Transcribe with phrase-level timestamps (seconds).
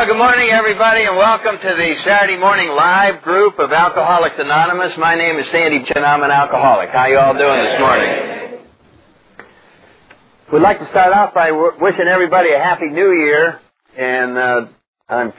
[0.00, 4.96] Well, good morning, everybody, and welcome to the Saturday morning live group of Alcoholics Anonymous.
[4.96, 6.02] My name is Sandy Chin.
[6.02, 6.88] I'm an alcoholic.
[6.88, 8.60] How you all doing this morning?
[10.50, 13.60] We'd like to start off by wishing everybody a happy New Year,
[13.94, 14.66] and uh,
[15.06, 15.34] I'm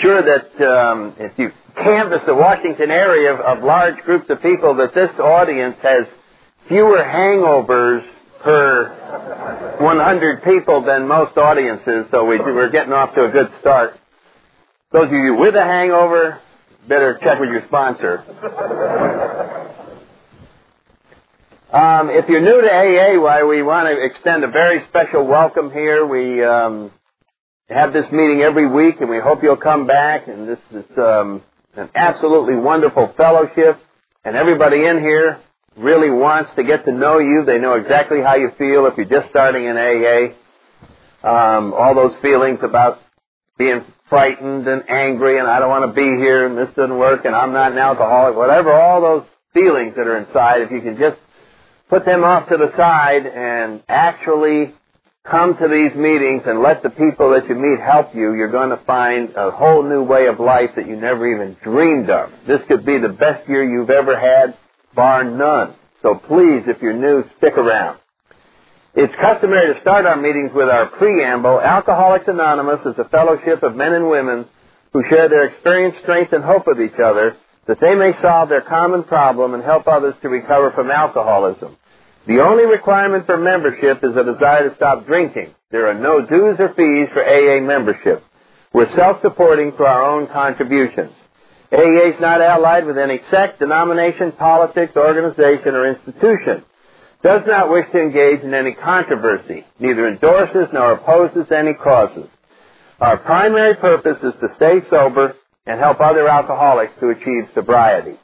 [0.00, 4.74] sure that um, if you canvass the Washington area of, of large groups of people,
[4.74, 6.08] that this audience has
[6.66, 8.04] fewer hangovers
[8.42, 13.99] per 100 people than most audiences, so we, we're getting off to a good start.
[14.92, 16.40] Those of you with a hangover,
[16.88, 18.24] better check with your sponsor.
[21.72, 25.70] Um, if you're new to AA, why we want to extend a very special welcome
[25.70, 26.04] here.
[26.04, 26.90] We um,
[27.68, 30.26] have this meeting every week, and we hope you'll come back.
[30.26, 31.44] And this is um,
[31.76, 33.78] an absolutely wonderful fellowship,
[34.24, 35.38] and everybody in here
[35.76, 37.44] really wants to get to know you.
[37.46, 40.34] They know exactly how you feel if you're just starting in AA.
[41.22, 42.98] Um, all those feelings about
[43.56, 47.24] being frightened and angry and I don't want to be here and this doesn't work
[47.24, 50.98] and I'm not an alcoholic, whatever, all those feelings that are inside, if you can
[50.98, 51.16] just
[51.88, 54.74] put them off to the side and actually
[55.24, 58.70] come to these meetings and let the people that you meet help you, you're going
[58.70, 62.30] to find a whole new way of life that you never even dreamed of.
[62.46, 64.56] This could be the best year you've ever had,
[64.94, 65.74] bar none.
[66.02, 67.98] So please, if you're new, stick around.
[68.92, 71.60] It's customary to start our meetings with our preamble.
[71.60, 74.46] Alcoholics Anonymous is a fellowship of men and women
[74.92, 77.36] who share their experience, strength, and hope with each other
[77.68, 81.76] that they may solve their common problem and help others to recover from alcoholism.
[82.26, 85.54] The only requirement for membership is a desire to stop drinking.
[85.70, 88.24] There are no dues or fees for AA membership.
[88.74, 91.12] We're self-supporting through our own contributions.
[91.72, 96.64] AA is not allied with any sect, denomination, politics, organization, or institution.
[97.22, 102.28] Does not wish to engage in any controversy, neither endorses nor opposes any causes.
[102.98, 105.34] Our primary purpose is to stay sober
[105.66, 108.18] and help other alcoholics to achieve sobriety.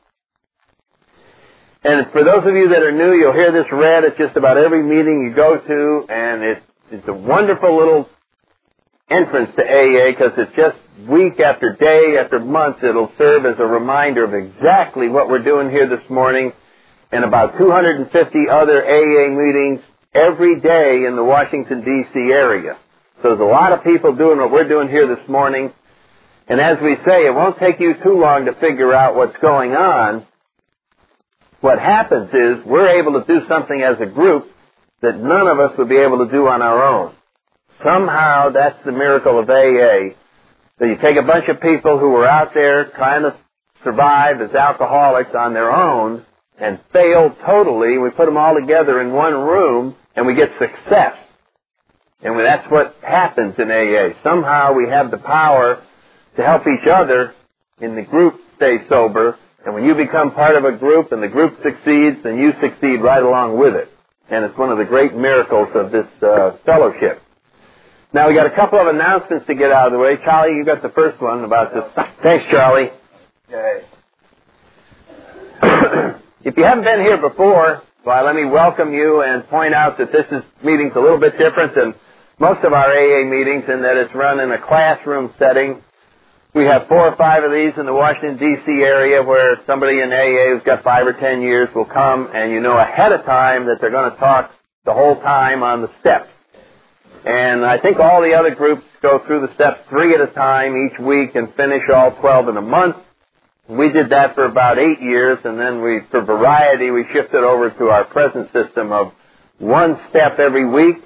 [1.85, 4.57] And for those of you that are new, you'll hear this read at just about
[4.57, 8.09] every meeting you go to, and it's, it's a wonderful little
[9.09, 10.77] entrance to AA because it's just
[11.09, 15.71] week after day after month it'll serve as a reminder of exactly what we're doing
[15.71, 16.53] here this morning
[17.13, 19.81] and about 250 other AA meetings
[20.15, 22.19] every day in the Washington D.C.
[22.33, 22.77] area.
[23.23, 25.73] So there's a lot of people doing what we're doing here this morning.
[26.49, 29.73] And as we say, it won't take you too long to figure out what's going
[29.73, 30.27] on.
[31.61, 34.47] What happens is we're able to do something as a group
[35.03, 37.15] that none of us would be able to do on our own.
[37.83, 40.15] Somehow that's the miracle of AA.
[40.79, 43.37] That you take a bunch of people who were out there trying to
[43.83, 46.25] survive as alcoholics on their own
[46.59, 47.99] and fail totally.
[47.99, 51.17] We put them all together in one room and we get success.
[52.23, 54.21] And that's what happens in AA.
[54.23, 55.83] Somehow we have the power
[56.37, 57.35] to help each other
[57.81, 59.39] in the group stay sober.
[59.65, 63.01] And when you become part of a group and the group succeeds, then you succeed
[63.01, 63.91] right along with it.
[64.31, 67.23] And it's one of the great miracles of this uh, fellowship.
[68.13, 70.17] Now we got a couple of announcements to get out of the way.
[70.25, 71.85] Charlie, you got the first one about this.
[72.23, 72.91] Thanks, Charlie.
[73.49, 73.83] Okay.
[76.47, 80.13] if you haven't been here before, why, let me welcome you and point out that
[80.13, 81.93] this is meeting's a little bit different than
[82.39, 85.83] most of our AA meetings in that it's run in a classroom setting.
[86.55, 88.71] We have four or five of these in the Washington D.C.
[88.71, 92.61] area where somebody in AA who's got five or ten years will come and you
[92.61, 94.53] know ahead of time that they're going to talk
[94.85, 96.29] the whole time on the steps.
[97.25, 100.77] And I think all the other groups go through the steps three at a time
[100.77, 102.95] each week and finish all 12 in a month.
[103.69, 107.71] We did that for about eight years, and then we, for variety, we shifted over
[107.71, 109.13] to our present system of
[109.59, 111.03] one step every week.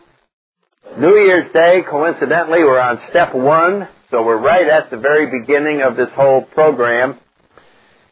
[0.99, 5.81] New Year's Day, coincidentally, we're on step one, so we're right at the very beginning
[5.81, 7.19] of this whole program.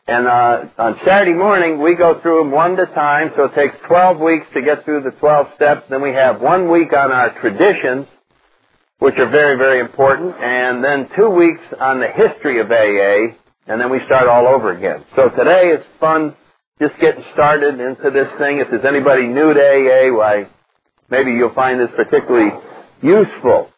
[0.07, 3.55] And uh, on Saturday morning, we go through them one at a time, so it
[3.55, 5.83] takes 12 weeks to get through the 12 steps.
[5.91, 8.07] Then we have one week on our traditions,
[8.99, 13.37] which are very, very important, and then two weeks on the history of AA,
[13.69, 15.05] and then we start all over again.
[15.15, 16.35] So today is fun,
[16.81, 18.59] just getting started into this thing.
[18.59, 20.49] If there's anybody new to AA, why,
[21.11, 22.51] maybe you'll find this particularly
[23.03, 23.71] useful.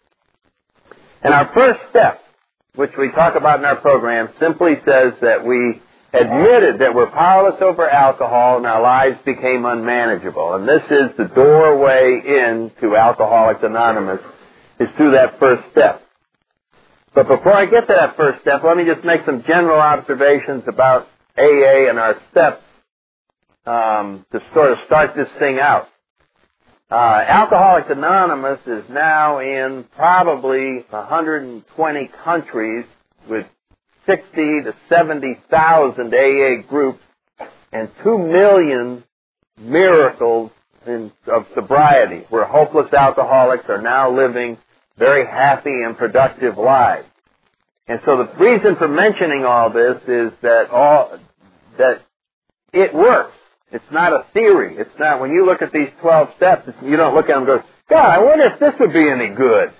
[1.22, 2.20] And our first step,
[2.76, 5.82] which we talk about in our program, simply says that we
[6.12, 10.54] admitted that we're powerless over alcohol and our lives became unmanageable.
[10.54, 14.20] And this is the doorway into Alcoholics Anonymous,
[14.78, 16.02] is through that first step.
[17.14, 20.64] But before I get to that first step, let me just make some general observations
[20.68, 22.62] about AA and our steps
[23.66, 25.88] um, to sort of start this thing out.
[26.90, 32.84] Uh, Alcoholics Anonymous is now in probably 120 countries
[33.28, 33.46] with
[34.06, 37.00] 60 to 70,000 AA groups
[37.72, 39.04] and 2 million
[39.58, 40.50] miracles
[40.86, 44.58] in, of sobriety where hopeless alcoholics are now living
[45.00, 47.08] very happy and productive lives.
[47.88, 51.18] And so the reason for mentioning all this is that all,
[51.78, 52.02] that
[52.72, 53.32] it works.
[53.72, 54.76] It's not a theory.
[54.76, 57.46] It's not, when you look at these 12 steps, you don't look at them and
[57.46, 59.72] go, God, I wonder if this would be any good.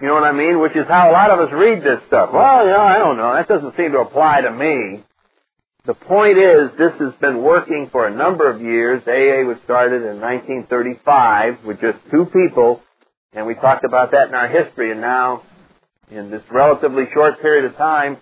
[0.00, 0.60] You know what I mean?
[0.60, 2.30] Which is how a lot of us read this stuff.
[2.32, 3.32] Well, you know, I don't know.
[3.32, 5.04] That doesn't seem to apply to me.
[5.86, 9.02] The point is, this has been working for a number of years.
[9.06, 12.82] AA was started in 1935 with just two people,
[13.32, 15.42] and we talked about that in our history, and now,
[16.10, 18.18] in this relatively short period of time,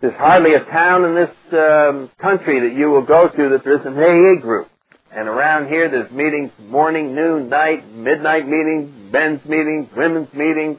[0.00, 3.80] there's hardly a town in this um, country that you will go to that there
[3.80, 4.68] isn't an AA group.
[5.10, 10.78] And around here, there's meetings morning, noon, night, midnight meetings, men's meetings, women's meetings,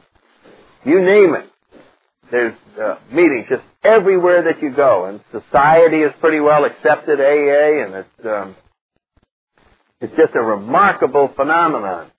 [0.84, 1.50] you name it.
[2.30, 7.84] There's uh, meetings just everywhere that you go, and society has pretty well accepted AA,
[7.84, 8.56] and it's um,
[10.00, 12.10] it's just a remarkable phenomenon.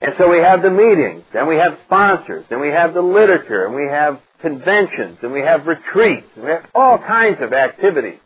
[0.00, 3.64] And so we have the meetings, and we have sponsors, and we have the literature,
[3.64, 8.18] and we have conventions, and we have retreats, and we have all kinds of activities.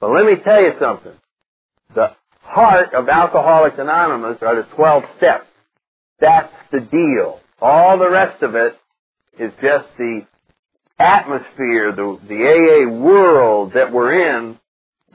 [0.00, 1.12] But let me tell you something.
[1.94, 5.46] The heart of Alcoholics Anonymous are the 12 steps.
[6.20, 7.40] That's the deal.
[7.60, 8.78] All the rest of it
[9.38, 10.26] is just the
[10.98, 14.58] atmosphere, the, the AA world that we're in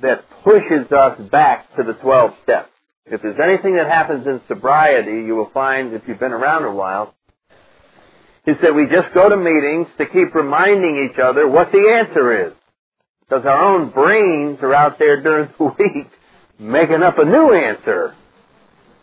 [0.01, 2.69] that pushes us back to the 12 steps.
[3.05, 6.71] If there's anything that happens in sobriety, you will find, if you've been around a
[6.71, 7.13] while,
[8.45, 12.47] is that we just go to meetings to keep reminding each other what the answer
[12.47, 12.53] is.
[13.21, 16.07] Because our own brains are out there during the week
[16.59, 18.15] making up a new answer,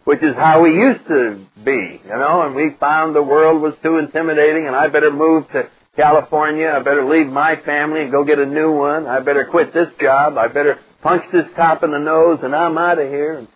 [0.05, 3.75] which is how we used to be, you know, and we found the world was
[3.83, 8.25] too intimidating and I better move to California, I better leave my family and go
[8.25, 11.91] get a new one, I better quit this job, I better punch this cop in
[11.91, 13.47] the nose and I'm out of here.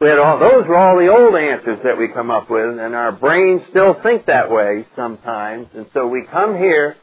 [0.00, 2.94] We had all, those were all the old answers that we come up with, and
[2.94, 6.96] our brains still think that way sometimes, and so we come here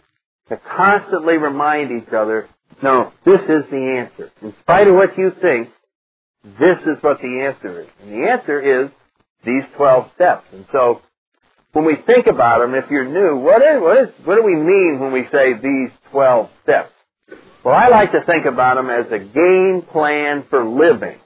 [0.49, 2.49] to constantly remind each other,
[2.83, 4.31] no, this is the answer.
[4.41, 5.69] In spite of what you think,
[6.59, 7.87] this is what the answer is.
[8.01, 8.91] And the answer is
[9.45, 10.45] these 12 steps.
[10.51, 11.01] And so,
[11.73, 14.55] when we think about them, if you're new, what is, what is, what do we
[14.55, 16.91] mean when we say these 12 steps?
[17.63, 21.17] Well, I like to think about them as a game plan for living.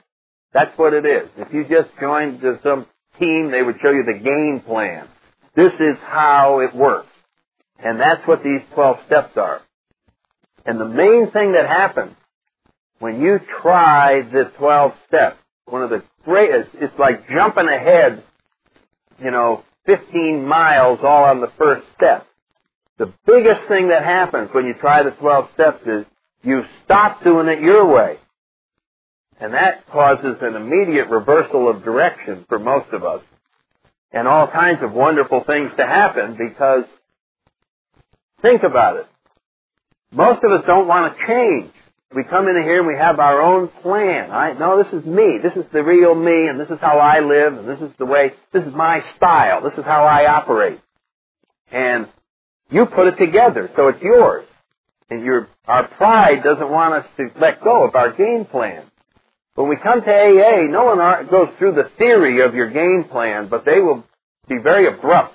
[0.56, 1.28] That's what it is.
[1.36, 2.86] If you just joined some
[3.20, 5.06] team, they would show you the game plan.
[5.54, 7.10] This is how it works.
[7.78, 9.60] And that's what these 12 steps are.
[10.64, 12.16] And the main thing that happens
[13.00, 15.36] when you try the 12 steps,
[15.66, 18.24] one of the greatest, it's like jumping ahead,
[19.18, 22.26] you know, 15 miles all on the first step.
[22.96, 26.06] The biggest thing that happens when you try the 12 steps is
[26.42, 28.16] you stop doing it your way.
[29.40, 33.22] And that causes an immediate reversal of direction for most of us.
[34.12, 36.84] And all kinds of wonderful things to happen because
[38.40, 39.06] think about it.
[40.10, 41.72] Most of us don't want to change.
[42.14, 44.30] We come in here and we have our own plan.
[44.30, 45.38] I no, this is me.
[45.42, 48.06] This is the real me and this is how I live and this is the
[48.06, 49.62] way this is my style.
[49.62, 50.80] This is how I operate.
[51.70, 52.06] And
[52.70, 54.46] you put it together, so it's yours.
[55.10, 58.84] And your our pride doesn't want us to let go of our game plan.
[59.56, 60.98] When we come to AA, no one
[61.30, 64.04] goes through the theory of your game plan, but they will
[64.48, 65.34] be very abrupt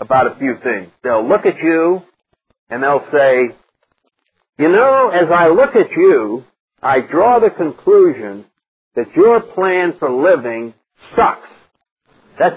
[0.00, 0.90] about a few things.
[1.04, 2.02] They'll look at you
[2.70, 3.54] and they'll say,
[4.58, 6.44] you know, as I look at you,
[6.82, 8.46] I draw the conclusion
[8.94, 10.72] that your plan for living
[11.14, 11.48] sucks.
[12.38, 12.56] That's,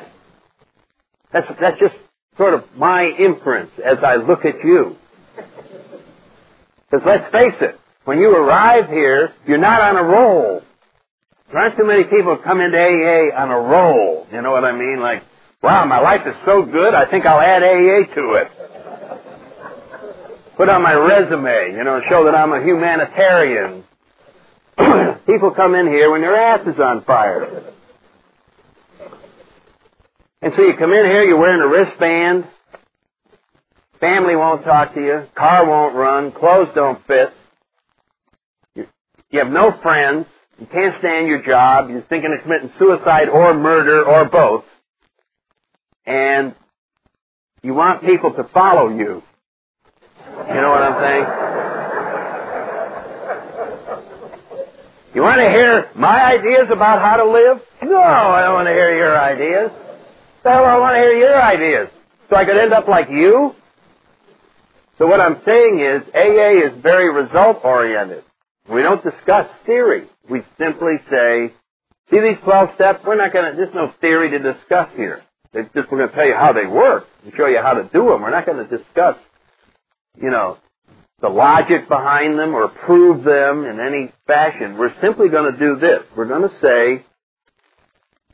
[1.34, 1.96] that's, that's just
[2.38, 4.96] sort of my inference as I look at you.
[6.90, 10.62] Because let's face it, when you arrive here, you're not on a roll.
[11.52, 14.28] There aren't too many people come into AA on a roll.
[14.32, 15.00] You know what I mean?
[15.00, 15.24] Like,
[15.62, 18.52] wow, my life is so good, I think I'll add AA to it.
[20.58, 23.84] Put on my resume, you know, show that I'm a humanitarian.
[25.26, 27.74] people come in here when their ass is on fire.
[30.42, 32.48] And so you come in here, you're wearing a wristband.
[34.00, 35.28] Family won't talk to you.
[35.36, 36.32] Car won't run.
[36.32, 37.34] Clothes don't fit.
[38.76, 40.28] You have no friends.
[40.60, 41.90] You can't stand your job.
[41.90, 44.64] You're thinking of committing suicide or murder or both.
[46.06, 46.56] And
[47.62, 49.24] you want people to follow you.
[50.48, 51.26] You know what I'm saying?
[55.16, 57.62] You want to hear my ideas about how to live?
[57.84, 59.72] No, I don't want to hear your ideas.
[60.44, 61.90] The hell I want to hear your ideas.
[62.30, 63.56] So I could end up like you?
[64.98, 68.24] So what I'm saying is AA is very result oriented.
[68.70, 70.08] We don't discuss theory.
[70.30, 71.54] We simply say,
[72.10, 73.04] see these 12 steps?
[73.06, 75.22] We're not going to, there's no theory to discuss here.
[75.54, 78.10] Just we're going to tell you how they work and show you how to do
[78.10, 78.22] them.
[78.22, 79.18] We're not going to discuss,
[80.22, 80.58] you know,
[81.22, 84.78] the logic behind them or prove them in any fashion.
[84.78, 86.02] We're simply going to do this.
[86.16, 87.06] We're going to say,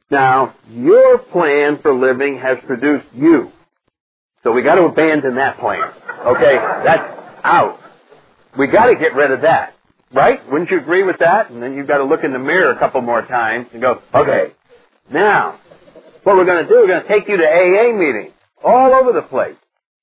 [0.09, 3.51] now, your plan for living has produced you.
[4.43, 5.91] So we got to abandon that plan.
[6.25, 6.55] Okay?
[6.83, 7.79] That's out.
[8.57, 9.73] We got to get rid of that.
[10.13, 10.39] Right?
[10.51, 11.49] Wouldn't you agree with that?
[11.49, 14.01] And then you've got to look in the mirror a couple more times and go,
[14.13, 14.51] okay,
[15.09, 15.59] now,
[16.23, 19.13] what we're going to do, we're going to take you to AA meetings all over
[19.13, 19.55] the place.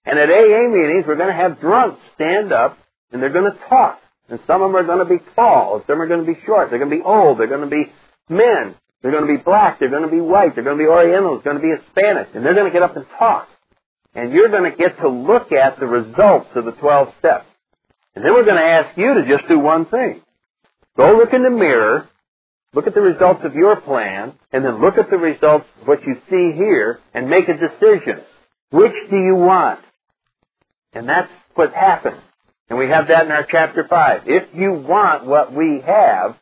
[0.04, 2.78] And at AA meetings, we're going to have drunks stand up
[3.12, 4.00] and they're going to talk.
[4.28, 6.68] And some of them are going to be tall, some are going to be short,
[6.68, 7.90] they're going to be old, they're going to be
[8.28, 10.88] men, they're going to be black, they're going to be white, they're going to be
[10.88, 13.48] Orientals, they're going to be Hispanic, and they're going to get up and talk.
[14.14, 17.46] And you're going to get to look at the results of the 12 steps.
[18.18, 20.20] And then we're going to ask you to just do one thing.
[20.96, 22.08] Go look in the mirror,
[22.74, 26.02] look at the results of your plan, and then look at the results of what
[26.02, 28.24] you see here, and make a decision.
[28.72, 29.78] Which do you want?
[30.92, 32.20] And that's what happens.
[32.68, 34.22] And we have that in our chapter 5.
[34.26, 36.36] If you want what we have,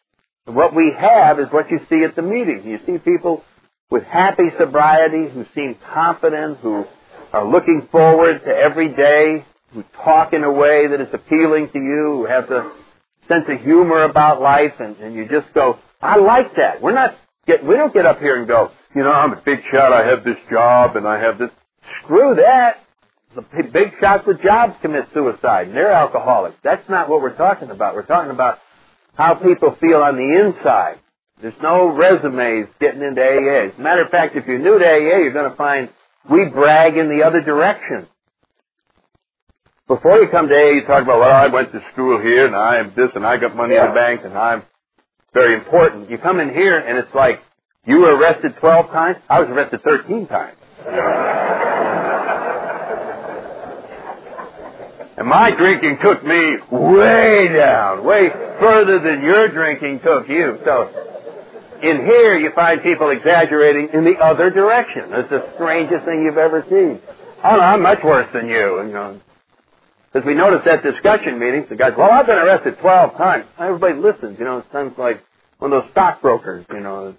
[0.47, 2.62] what we have is what you see at the meeting.
[2.64, 3.45] You see people
[3.90, 6.87] with happy sobriety who seem confident, who
[7.35, 11.78] are looking forward to every day, who talk in a way that is appealing to
[11.78, 12.73] you, who have the
[13.28, 16.80] sense of humor about life, and, and you just go, I like that.
[16.80, 19.61] We're not get, we don't get up here and go, you know, I'm a big
[19.70, 21.50] shot, I have this job, and I have this.
[22.02, 22.78] Screw that.
[23.35, 26.56] The big shots with jobs commit suicide, and they're alcoholics.
[26.64, 27.94] That's not what we're talking about.
[27.94, 28.58] We're talking about
[29.14, 31.00] how people feel on the inside.
[31.42, 33.68] There's no resumes getting into AA.
[33.68, 35.90] As a matter of fact, if you're new to AA, you're going to find
[36.30, 38.06] we brag in the other direction.
[39.88, 42.57] Before you come to A, you talk about, well, I went to school here, and
[42.57, 43.87] I have this, and I got money yeah.
[43.87, 44.64] in the bank, and I'm
[45.33, 46.11] very important.
[46.11, 47.40] You come in here, and it's like,
[47.87, 49.19] you were arrested 12 times?
[49.31, 50.59] I was arrested 13 times.
[55.19, 60.59] and my drinking took me way down, way further than your drinking took you.
[60.64, 60.90] So,
[61.81, 65.12] in here, you find people exaggerating in the other direction.
[65.12, 67.00] It's the strangest thing you've ever seen.
[67.45, 68.83] Oh, no, I'm much worse than you.
[68.83, 69.21] you know,
[70.16, 73.44] because we noticed at discussion meetings, the guys, well, I've been arrested 12 times.
[73.58, 75.23] Everybody listens, you know, it sounds like
[75.58, 77.14] one of those stockbrokers, you know.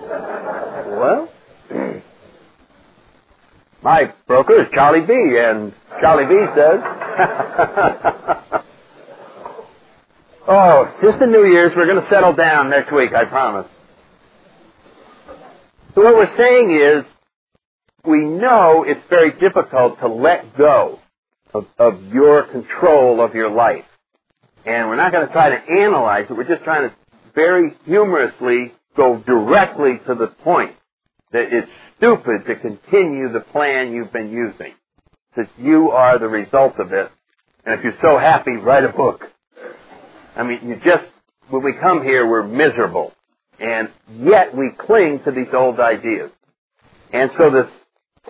[0.00, 1.28] well,
[3.84, 6.80] my broker is Charlie B, and Charlie B says,
[10.48, 13.70] oh, just the New Year's, we're going to settle down next week, I promise.
[15.94, 17.04] So what we're saying is,
[18.04, 20.98] we know it's very difficult to let go
[21.54, 23.84] of, of your control of your life.
[24.66, 26.34] And we're not going to try to analyze it.
[26.34, 26.94] We're just trying to
[27.34, 30.74] very humorously go directly to the point
[31.32, 34.74] that it's stupid to continue the plan you've been using.
[35.34, 37.10] Because you are the result of it.
[37.64, 39.24] And if you're so happy, write a book.
[40.34, 41.04] I mean, you just,
[41.50, 43.12] when we come here, we're miserable.
[43.60, 46.30] And yet we cling to these old ideas.
[47.12, 47.70] And so this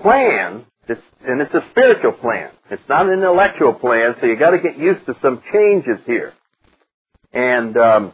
[0.02, 2.50] plan it's, and it's a spiritual plan.
[2.70, 6.32] It's not an intellectual plan, so you got to get used to some changes here.
[7.32, 8.12] And um,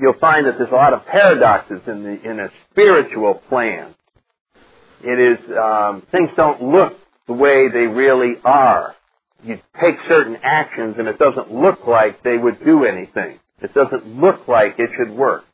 [0.00, 3.94] you'll find that there's a lot of paradoxes in the in a spiritual plan.
[5.02, 6.94] It is um, things don't look
[7.26, 8.94] the way they really are.
[9.42, 13.40] You take certain actions, and it doesn't look like they would do anything.
[13.60, 15.44] It doesn't look like it should work.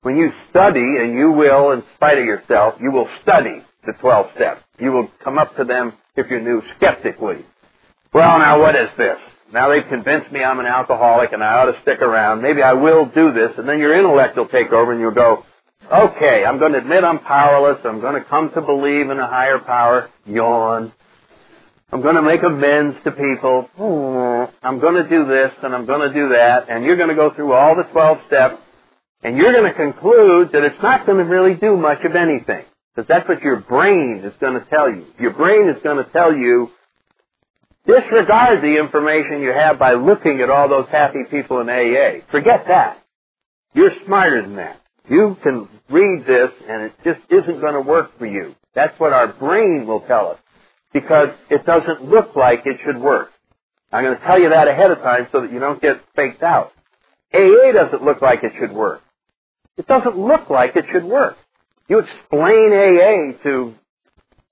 [0.00, 4.26] When you study, and you will, in spite of yourself, you will study the 12
[4.34, 4.62] steps.
[4.78, 7.44] You will come up to them, if you're new, skeptically.
[8.12, 9.18] Well, now what is this?
[9.52, 12.42] Now they've convinced me I'm an alcoholic and I ought to stick around.
[12.42, 13.52] Maybe I will do this.
[13.58, 15.44] And then your intellect will take over and you'll go,
[15.92, 17.78] okay, I'm going to admit I'm powerless.
[17.84, 20.10] I'm going to come to believe in a higher power.
[20.26, 20.92] Yawn.
[21.92, 23.68] I'm going to make amends to people.
[24.62, 26.68] I'm going to do this and I'm going to do that.
[26.68, 28.56] And you're going to go through all the 12 steps
[29.22, 32.64] and you're going to conclude that it's not going to really do much of anything.
[32.94, 35.06] Because that's what your brain is going to tell you.
[35.18, 36.70] Your brain is going to tell you,
[37.86, 42.24] disregard the information you have by looking at all those happy people in AA.
[42.30, 42.98] Forget that.
[43.74, 44.80] You're smarter than that.
[45.08, 48.54] You can read this and it just isn't going to work for you.
[48.74, 50.38] That's what our brain will tell us.
[50.92, 53.30] Because it doesn't look like it should work.
[53.92, 56.42] I'm going to tell you that ahead of time so that you don't get faked
[56.42, 56.72] out.
[57.32, 59.02] AA doesn't look like it should work.
[59.76, 61.36] It doesn't look like it should work.
[61.88, 63.74] You explain AA to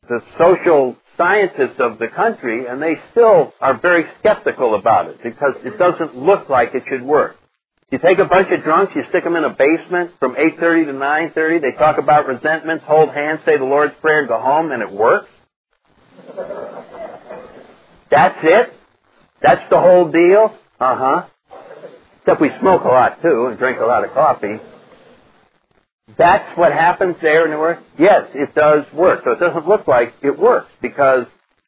[0.08, 5.54] the social scientists of the country and they still are very skeptical about it because
[5.64, 7.36] it doesn't look like it should work.
[7.90, 10.92] You take a bunch of drunks, you stick them in a basement from 8.30 to
[10.92, 14.82] 9.30, they talk about resentments, hold hands, say the Lord's Prayer, and go home, and
[14.82, 15.28] it works.
[18.10, 18.72] That's it?
[19.42, 20.56] That's the whole deal?
[20.80, 21.26] Uh-huh.
[22.20, 24.58] Except we smoke a lot too and drink a lot of coffee.
[26.19, 27.81] That's what happens there in the work?
[27.99, 29.23] Yes, it does work.
[29.25, 31.26] So it doesn't look like it works because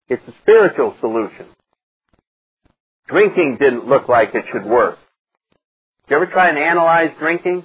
[0.08, 1.46] it's a spiritual solution.
[3.08, 4.98] Drinking didn't look like it should work.
[6.08, 7.64] Did you ever try and analyze drinking?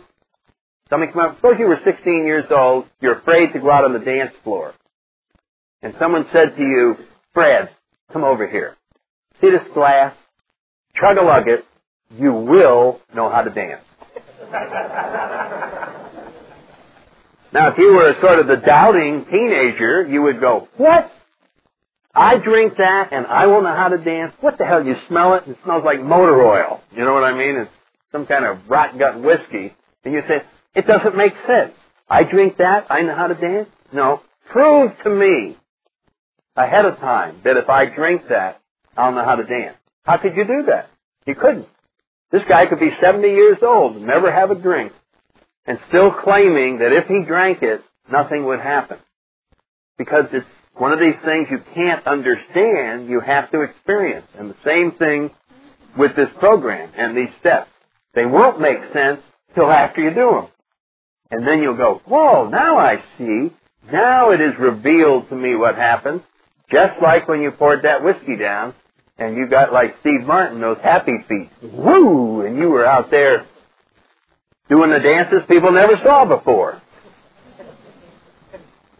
[0.89, 3.93] Somebody come up, suppose you were 16 years old, you're afraid to go out on
[3.93, 4.73] the dance floor.
[5.81, 6.95] And someone said to you,
[7.33, 7.69] Fred,
[8.11, 8.75] come over here.
[9.39, 10.15] See this glass?
[10.95, 11.65] Chug a lug it.
[12.17, 13.83] You will know how to dance.
[17.51, 21.11] now, if you were sort of the doubting teenager, you would go, what?
[22.13, 24.33] I drink that and I will know how to dance?
[24.41, 24.85] What the hell?
[24.85, 25.43] You smell it?
[25.47, 26.81] It smells like motor oil.
[26.91, 27.55] You know what I mean?
[27.55, 27.71] It's
[28.11, 29.73] some kind of rot gut whiskey.
[30.03, 30.41] And you say,
[30.75, 31.73] it doesn't make sense.
[32.09, 32.87] I drink that.
[32.89, 33.69] I know how to dance?
[33.93, 34.21] No.
[34.51, 35.57] Prove to me
[36.55, 38.61] ahead of time that if I drink that,
[38.97, 39.77] I'll know how to dance.
[40.03, 40.89] How could you do that?
[41.25, 41.67] You couldn't.
[42.31, 44.91] This guy could be 70 years old, never have a drink,
[45.65, 48.97] and still claiming that if he drank it, nothing would happen.
[49.97, 54.27] Because it's one of these things you can't understand, you have to experience.
[54.37, 55.31] And the same thing
[55.97, 57.69] with this program and these steps.
[58.13, 59.21] They won't make sense
[59.55, 60.47] till after you do them.
[61.31, 63.53] And then you'll go, whoa, now I see.
[63.91, 66.21] Now it is revealed to me what happens.
[66.71, 68.73] Just like when you poured that whiskey down
[69.17, 71.49] and you got like Steve Martin, those happy feet.
[71.61, 72.45] Woo!
[72.45, 73.45] And you were out there
[74.69, 76.81] doing the dances people never saw before.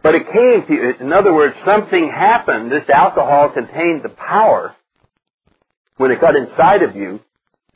[0.02, 0.94] But it came to you.
[1.00, 2.72] In other words, something happened.
[2.72, 4.74] This alcohol contained the power
[5.96, 7.20] when it got inside of you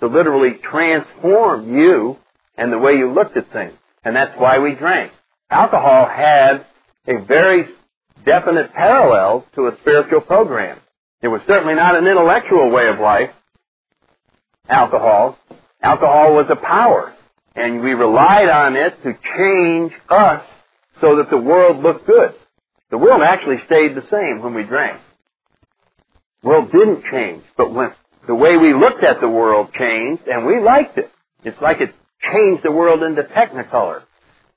[0.01, 2.17] to literally transform you
[2.57, 3.75] and the way you looked at things.
[4.05, 5.13] And that's why we drank.
[5.51, 6.67] Alcohol had
[7.07, 7.67] a very
[8.25, 10.79] definite parallel to a spiritual program.
[11.23, 13.31] It was certainly not an intellectual way of life,
[14.69, 15.39] alcohol.
[15.83, 17.14] Alcohol was a power,
[17.55, 20.43] and we relied on it to change us
[21.01, 22.35] so that the world looked good.
[22.91, 25.01] The world actually stayed the same when we drank.
[26.43, 27.93] The world didn't change, but when
[28.27, 31.11] the way we looked at the world changed, and we liked it.
[31.43, 31.95] It's like it
[32.33, 34.03] changed the world into technicolor.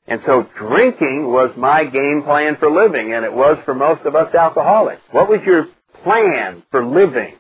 [0.08, 4.16] And so drinking was my game plan for living, and it was for most of
[4.16, 5.02] us alcoholics.
[5.12, 5.68] What was your
[6.04, 7.36] plan for living?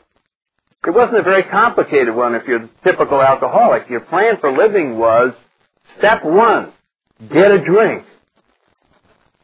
[0.85, 3.89] It wasn't a very complicated one if you're the typical alcoholic.
[3.89, 5.33] Your plan for living was
[5.97, 6.73] step one,
[7.19, 8.05] get a drink.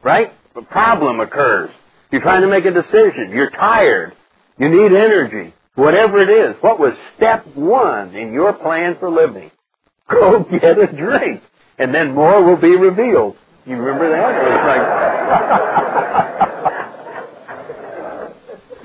[0.02, 0.32] Right?
[0.54, 1.70] A problem occurs.
[2.10, 3.30] You're trying to make a decision.
[3.30, 4.14] You're tired.
[4.58, 5.54] You need energy.
[5.74, 6.56] Whatever it is.
[6.62, 9.50] What was step one in your plan for living?
[10.10, 11.42] Go get a drink
[11.78, 13.36] and then more will be revealed.
[13.66, 14.34] You remember that?
[14.34, 14.82] It was like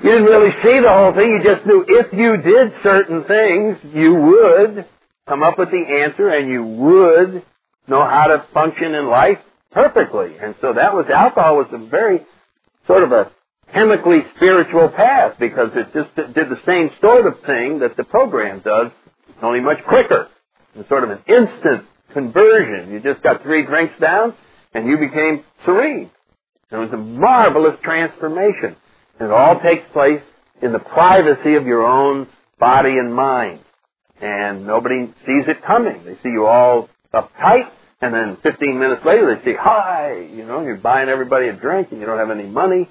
[0.04, 1.30] you didn't really see the whole thing.
[1.30, 4.86] You just knew if you did certain things, you would
[5.30, 7.44] come up with the answer and you would
[7.86, 9.38] know how to function in life
[9.70, 10.36] perfectly.
[10.36, 12.26] And so that was alcohol was a very
[12.88, 13.30] sort of a
[13.72, 18.60] chemically spiritual path because it just did the same sort of thing that the program
[18.64, 18.90] does,
[19.40, 20.26] only much quicker.
[20.74, 22.92] It's sort of an instant conversion.
[22.92, 24.34] You just got three drinks down
[24.74, 26.10] and you became serene.
[26.72, 28.74] It was a marvelous transformation.
[29.20, 30.22] And it all takes place
[30.60, 32.26] in the privacy of your own
[32.58, 33.60] body and mind.
[34.20, 36.04] And nobody sees it coming.
[36.04, 40.62] They see you all uptight, and then 15 minutes later they say, hi, you know,
[40.62, 42.88] you're buying everybody a drink and you don't have any money.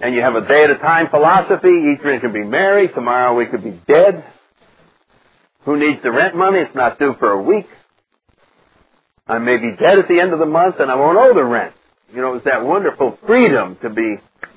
[0.00, 1.92] And you have a day at a time philosophy.
[1.92, 2.88] Each drink can be merry.
[2.88, 4.24] Tomorrow we could be dead.
[5.64, 6.60] Who needs the rent money?
[6.60, 7.66] It's not due for a week.
[9.28, 11.44] I may be dead at the end of the month and I won't owe the
[11.44, 11.74] rent.
[12.12, 14.16] You know, it's that wonderful freedom to be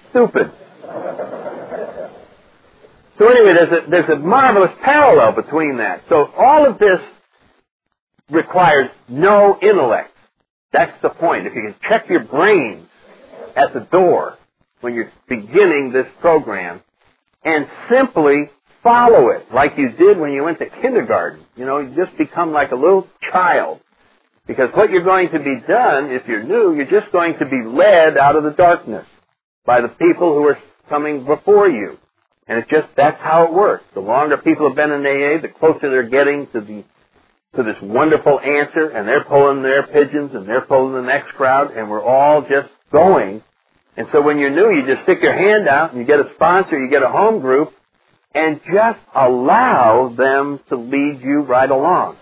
[0.09, 0.51] stupid.
[3.17, 6.03] So anyway, there's a, there's a marvelous parallel between that.
[6.09, 6.99] So all of this
[8.29, 10.11] requires no intellect.
[10.71, 11.45] That's the point.
[11.45, 12.87] If you can check your brains
[13.55, 14.37] at the door
[14.81, 16.81] when you're beginning this program
[17.43, 18.49] and simply
[18.81, 21.45] follow it like you did when you went to kindergarten.
[21.55, 23.79] You know, you just become like a little child.
[24.45, 27.63] Because what you're going to be done, if you're new, you're just going to be
[27.63, 29.05] led out of the darkness
[29.65, 30.57] by the people who are
[30.89, 31.97] coming before you.
[32.47, 33.85] And it's just, that's how it works.
[33.93, 36.83] The longer people have been in AA, the closer they're getting to the
[37.55, 41.71] to this wonderful answer, and they're pulling their pigeons, and they're pulling the next crowd,
[41.71, 43.43] and we're all just going.
[43.95, 46.33] And so when you're new, you just stick your hand out, and you get a
[46.33, 47.71] sponsor, you get a home group,
[48.33, 52.17] and just allow them to lead you right along.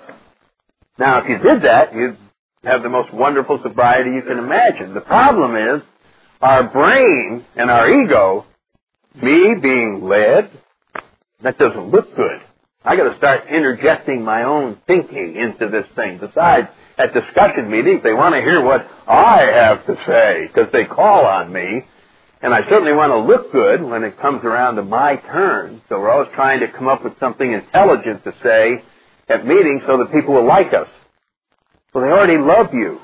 [1.00, 2.18] Now, if you did that, you'd
[2.64, 4.94] have the most wonderful sobriety you can imagine.
[4.94, 5.82] The problem is,
[6.42, 8.46] our brain and our ego,
[9.16, 10.52] me being led,
[11.44, 12.42] that doesn't look good.
[12.84, 16.18] I got to start interjecting my own thinking into this thing.
[16.20, 20.86] Besides, at discussion meetings, they want to hear what I have to say because they
[20.86, 21.84] call on me.
[22.42, 25.82] And I certainly want to look good when it comes around to my turn.
[25.90, 28.84] So we're always trying to come up with something intelligent to say
[29.30, 30.88] at meetings so that people will like us.
[31.94, 33.00] Well, they already love you.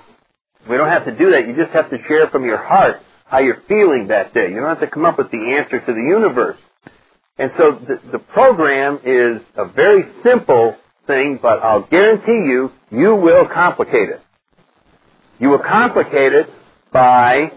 [0.67, 1.47] We don't have to do that.
[1.47, 4.49] You just have to share from your heart how you're feeling that day.
[4.49, 6.57] You don't have to come up with the answer to the universe.
[7.37, 13.15] And so the, the program is a very simple thing, but I'll guarantee you, you
[13.15, 14.21] will complicate it.
[15.39, 16.49] You will complicate it
[16.91, 17.51] by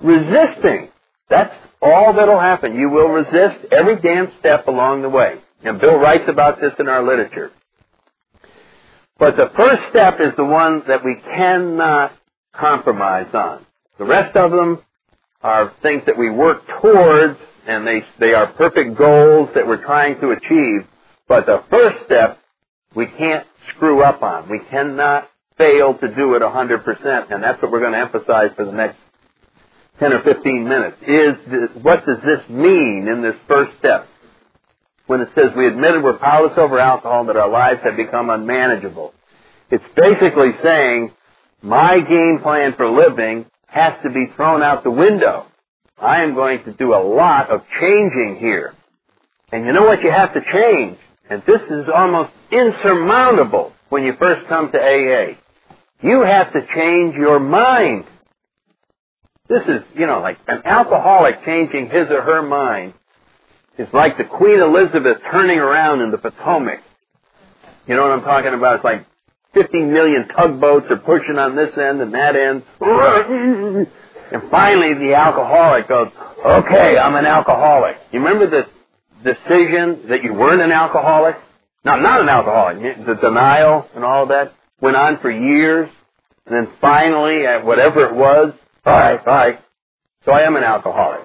[0.00, 0.88] resisting.
[1.30, 2.76] That's all that'll happen.
[2.76, 5.36] You will resist every damn step along the way.
[5.62, 7.50] And Bill writes about this in our literature.
[9.18, 12.12] But the first step is the one that we cannot
[12.54, 13.64] compromise on.
[13.98, 14.82] The rest of them
[15.42, 20.20] are things that we work towards and they, they are perfect goals that we're trying
[20.20, 20.86] to achieve.
[21.28, 22.38] But the first step,
[22.94, 24.48] we can't screw up on.
[24.48, 28.64] We cannot fail to do it 100%, and that's what we're going to emphasize for
[28.64, 28.98] the next
[29.98, 30.96] 10 or 15 minutes.
[31.02, 34.06] Is this, what does this mean in this first step?
[35.06, 38.28] When it says we admitted we're powerless over alcohol and that our lives have become
[38.28, 39.14] unmanageable.
[39.70, 41.12] It's basically saying
[41.62, 43.46] my game plan for living
[43.76, 45.46] has to be thrown out the window.
[45.98, 48.74] I am going to do a lot of changing here.
[49.52, 50.98] And you know what you have to change?
[51.28, 55.36] And this is almost insurmountable when you first come to AA.
[56.00, 58.04] You have to change your mind.
[59.48, 62.94] This is, you know, like an alcoholic changing his or her mind
[63.78, 66.80] is like the Queen Elizabeth turning around in the Potomac.
[67.86, 68.76] You know what I'm talking about?
[68.76, 69.06] It's like
[69.56, 72.62] 50 million tugboats are pushing on this end and that end.
[72.80, 76.08] And finally, the alcoholic goes,
[76.44, 77.96] okay, I'm an alcoholic.
[78.12, 78.66] You remember the
[79.24, 81.36] decision that you weren't an alcoholic?
[81.84, 83.06] No, not an alcoholic.
[83.06, 85.88] The denial and all that went on for years.
[86.44, 88.52] And then finally, at whatever it was,
[88.84, 89.58] all right, all right.
[90.26, 91.22] So I am an alcoholic.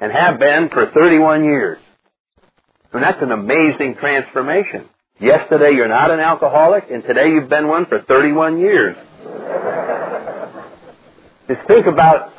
[0.00, 1.78] And have been for 31 years.
[2.92, 4.88] And that's an amazing transformation.
[5.18, 8.96] Yesterday you're not an alcoholic, and today you've been one for 31 years.
[11.48, 12.32] Just think about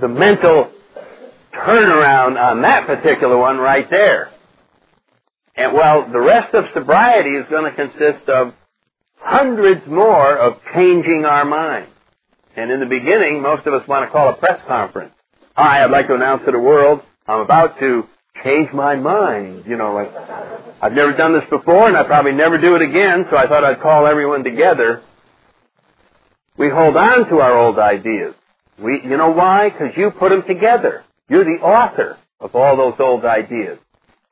[0.00, 0.72] the mental
[1.52, 4.30] turnaround on that particular one right there.
[5.56, 8.54] And well, the rest of sobriety is going to consist of
[9.20, 11.86] hundreds more of changing our mind.
[12.56, 15.12] And in the beginning, most of us want to call a press conference.
[15.54, 18.04] Hi, I'd like to announce to the world I'm about to
[18.42, 19.64] change my mind.
[19.66, 20.10] You know, like,
[20.82, 23.64] I've never done this before and I probably never do it again, so I thought
[23.64, 25.02] I'd call everyone together.
[26.56, 28.34] We hold on to our old ideas.
[28.78, 29.70] We, you know why?
[29.70, 31.04] Because you put them together.
[31.28, 33.78] You're the author of all those old ideas.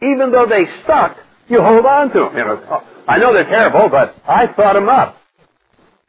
[0.00, 1.16] Even though they suck,
[1.48, 2.36] you hold on to them.
[2.36, 5.16] You know, oh, I know they're terrible, but I thought them up.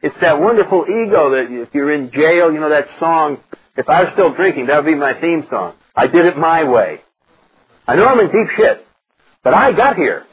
[0.02, 3.38] It's that wonderful ego that if you're in jail, you know that song,
[3.76, 5.74] if I was still drinking, that would be my theme song.
[5.96, 7.00] I did it my way.
[7.86, 8.86] I know I'm in deep shit,
[9.42, 10.24] but I got here.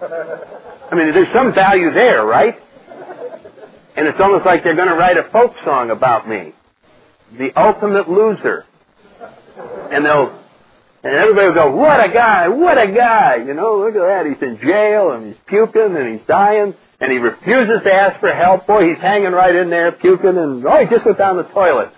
[0.00, 2.56] I mean, there's some value there, right?
[3.96, 6.54] And it's almost like they're going to write a folk song about me
[7.38, 8.64] the ultimate loser.
[9.92, 10.38] And they'll,
[11.02, 14.26] and everybody will go, what a guy, what a guy, you know, look at that,
[14.26, 18.32] he's in jail and he's puking and he's dying and he refuses to ask for
[18.32, 18.66] help.
[18.66, 21.92] Boy, he's hanging right in there puking and, oh, he just went down the toilet.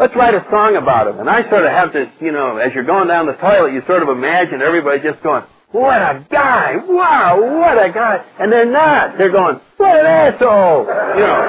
[0.00, 1.20] Let's write a song about him.
[1.20, 3.82] And I sort of have this, you know, as you're going down the toilet, you
[3.86, 6.76] sort of imagine everybody just going, what a guy!
[6.88, 8.24] Wow, what a guy!
[8.38, 9.18] And they're not.
[9.18, 10.86] They're going, what an asshole!
[10.86, 11.42] You know,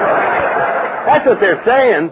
[1.06, 2.10] that's what they're saying.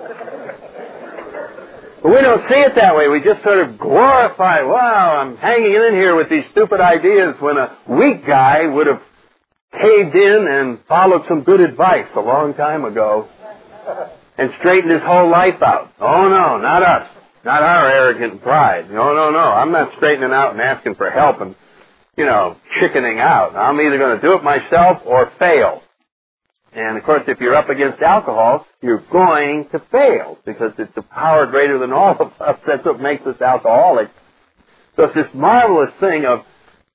[2.03, 3.09] But we don't see it that way.
[3.09, 7.59] We just sort of glorify, wow, I'm hanging in here with these stupid ideas when
[7.59, 9.03] a weak guy would have
[9.79, 13.29] caved in and followed some good advice a long time ago
[14.41, 15.93] and straightened his whole life out.
[16.01, 17.09] Oh no, not us.
[17.45, 18.91] Not our arrogant pride.
[18.91, 19.39] No, no, no.
[19.39, 21.55] I'm not straightening out and asking for help and,
[22.17, 23.57] you know, chickening out.
[23.57, 25.83] I'm either going to do it myself or fail.
[26.73, 31.03] And of course, if you're up against alcohol, you're going to fail because it's a
[31.03, 32.59] power greater than all of us.
[32.67, 34.13] That's what makes us alcoholics.
[34.97, 36.41] So it's this marvelous thing of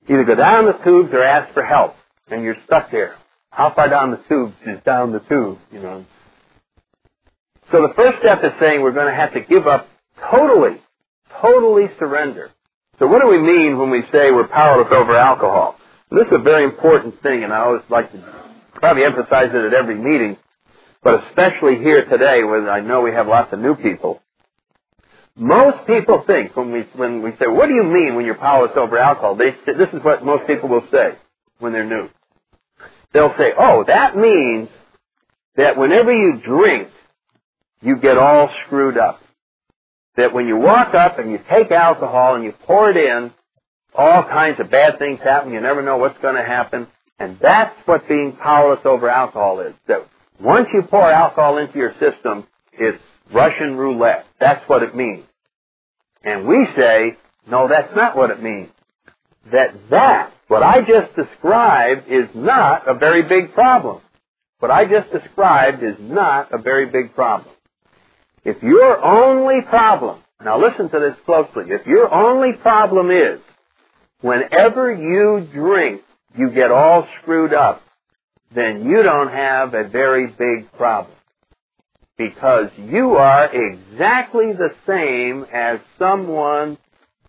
[0.08, 1.95] either go down the tubes or ask for help.
[2.29, 3.15] and you're stuck there.
[3.51, 6.05] How far down the tubes is down the tube, you know?
[7.71, 9.88] So the first step is saying we're going to have to give up
[10.32, 10.82] totally,
[11.41, 12.51] totally surrender.
[12.99, 15.75] So what do we mean when we say we're powerless over alcohol?
[16.12, 18.23] This is a very important thing, and I always like to
[18.75, 20.38] probably emphasize it at every meeting,
[21.04, 24.21] but especially here today, where I know we have lots of new people.
[25.36, 28.78] Most people think when we when we say, "What do you mean when you're powerless
[28.78, 31.15] over alcohol?" They this is what most people will say
[31.60, 32.10] when they're new.
[33.12, 34.69] They'll say, "Oh, that means
[35.58, 36.89] that whenever you drink,
[37.85, 39.21] you get all screwed up.
[40.17, 43.31] That when you walk up and you take alcohol and you pour it in,
[43.93, 45.53] all kinds of bad things happen.
[45.53, 46.87] You never know what's going to happen.
[47.19, 49.73] And that's what being powerless over alcohol is.
[49.87, 50.07] That
[50.41, 53.01] once you pour alcohol into your system, it's
[53.33, 54.25] Russian roulette.
[54.39, 55.25] That's what it means.
[56.23, 57.17] And we say,
[57.49, 58.69] no, that's not what it means.
[59.51, 64.01] That that, what I just described, is not a very big problem.
[64.59, 67.54] What I just described is not a very big problem.
[68.45, 73.39] If your only problem, now listen to this closely, if your only problem is
[74.21, 76.01] whenever you drink,
[76.38, 77.81] you get all screwed up,
[78.53, 81.15] then you don't have a very big problem.
[82.17, 86.77] Because you are exactly the same as someone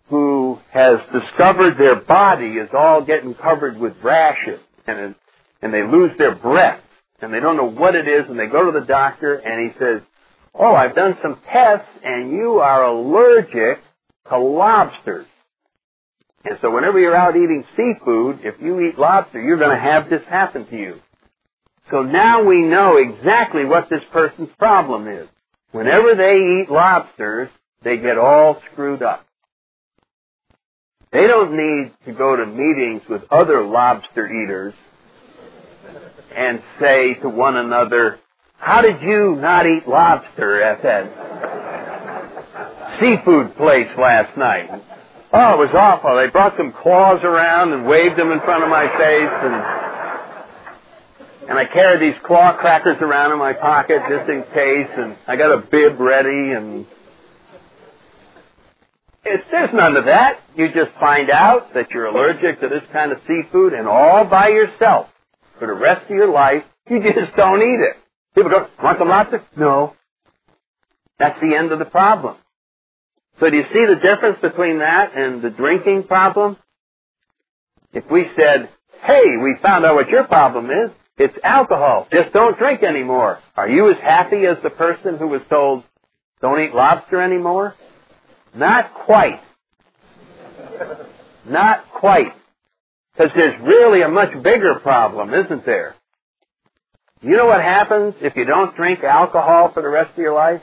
[0.09, 5.15] who has discovered their body is all getting covered with rashes and,
[5.61, 6.79] and they lose their breath
[7.21, 9.77] and they don't know what it is and they go to the doctor and he
[9.77, 10.01] says,
[10.57, 13.79] oh, I've done some tests and you are allergic
[14.29, 15.27] to lobsters.
[16.43, 20.09] And so whenever you're out eating seafood, if you eat lobster, you're going to have
[20.09, 20.99] this happen to you.
[21.91, 25.27] So now we know exactly what this person's problem is.
[25.71, 27.49] Whenever they eat lobsters,
[27.83, 29.25] they get all screwed up.
[31.11, 34.73] They don't need to go to meetings with other lobster eaters
[36.35, 38.19] and say to one another,
[38.57, 41.07] how did you not eat lobster at that
[42.99, 44.69] seafood place last night?
[45.31, 46.15] Oh, it was awful.
[46.15, 49.87] They brought some claws around and waved them in front of my face and
[51.49, 55.37] and I carried these claw crackers around in my pocket just in case and I
[55.37, 56.85] got a bib ready and
[59.23, 60.39] it's, there's none of that.
[60.55, 64.49] You just find out that you're allergic to this kind of seafood and all by
[64.49, 65.07] yourself
[65.59, 67.95] for the rest of your life, you just don't eat it.
[68.37, 69.43] People go, want some lobster?
[69.55, 69.95] No.
[71.17, 72.35] That's the end of the problem.
[73.39, 76.55] So do you see the difference between that and the drinking problem?
[77.93, 78.69] If we said,
[79.03, 82.07] hey, we found out what your problem is, it's alcohol.
[82.11, 83.39] Just don't drink anymore.
[83.55, 85.83] Are you as happy as the person who was told,
[86.39, 87.73] don't eat lobster anymore?
[88.53, 89.41] Not quite.
[91.43, 92.33] Not quite.
[93.13, 95.95] Because there's really a much bigger problem, isn't there?
[97.21, 100.61] You know what happens if you don't drink alcohol for the rest of your life?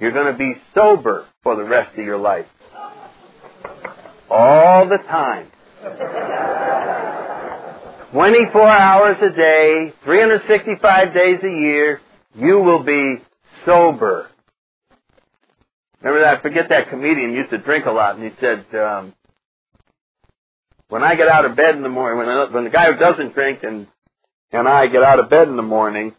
[0.00, 2.46] You're going to be sober for the rest of your life.
[4.28, 5.50] All the time.
[8.10, 12.00] 24 hours a day, 365 days a year,
[12.34, 13.16] you will be
[13.64, 14.28] sober.
[16.00, 16.38] Remember that?
[16.38, 19.14] I forget that comedian used to drink a lot, and he said, um,
[20.88, 22.98] "When I get out of bed in the morning, when, I, when the guy who
[22.98, 23.86] doesn't drink and
[24.54, 26.14] and I get out of bed in the morning,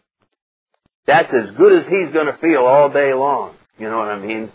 [1.06, 3.54] that's as good as he's going to feel all day long.
[3.78, 4.50] You know what I mean?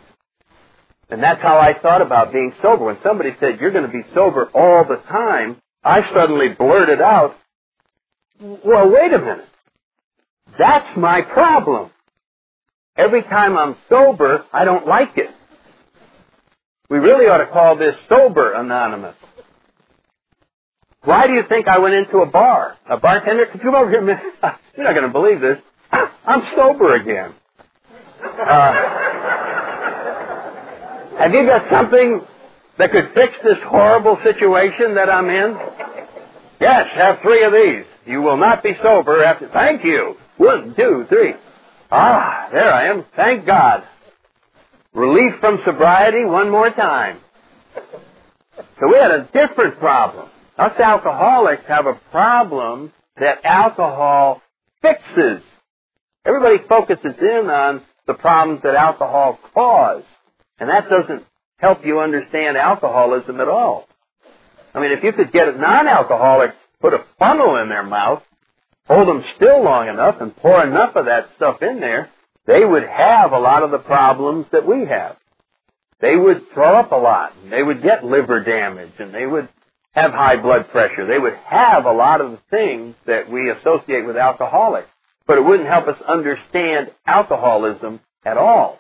[1.10, 2.86] And that's how I thought about being sober.
[2.86, 7.36] When somebody said, you're going to be sober all the time, I suddenly blurted out,
[8.40, 9.48] well, wait a minute.
[10.58, 11.92] That's my problem.
[12.96, 15.30] Every time I'm sober, I don't like it.
[16.90, 19.16] We really ought to call this Sober Anonymous.
[21.04, 22.78] Why do you think I went into a bar?
[22.90, 24.20] A bartender, could you come over here Man?
[24.78, 25.58] You're not going to believe this.
[25.92, 27.34] I'm sober again.
[28.24, 28.74] Uh,
[31.18, 32.22] have you got something
[32.78, 35.58] that could fix this horrible situation that I'm in?
[36.60, 37.86] Yes, have three of these.
[38.06, 39.50] You will not be sober after.
[39.50, 40.16] Thank you.
[40.38, 41.34] One, two, three.
[41.92, 43.06] Ah, there I am.
[43.16, 43.84] Thank God.
[44.94, 47.20] Relief from sobriety one more time.
[48.80, 50.30] So we had a different problem.
[50.62, 54.44] Us alcoholics have a problem that alcohol
[54.84, 55.42] fixes.
[56.24, 60.04] Everybody focuses in on the problems that alcohol cause.
[60.60, 61.26] And that doesn't
[61.58, 63.88] help you understand alcoholism at all.
[64.76, 68.22] I mean, if you could get a non-alcoholic, put a funnel in their mouth,
[68.86, 72.12] hold them still long enough and pour enough of that stuff in there,
[72.46, 75.18] they would have a lot of the problems that we have.
[76.02, 77.34] They would throw up a lot.
[77.42, 79.50] And they would get liver damage and they would
[79.92, 81.06] have high blood pressure.
[81.06, 84.88] They would have a lot of the things that we associate with alcoholics.
[85.28, 88.80] But it wouldn't help us understand alcoholism at all.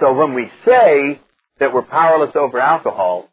[0.00, 1.20] So when we say
[1.58, 3.28] that we're powerless over alcohol,